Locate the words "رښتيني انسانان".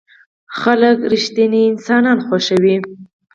1.11-2.17